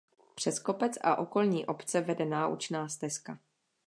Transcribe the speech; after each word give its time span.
Přes 0.35 0.59
kopec 0.59 0.93
a 1.03 1.15
okolní 1.15 1.65
obce 1.65 2.01
vede 2.01 2.25
naučná 2.25 2.87
stezka. 2.89 3.39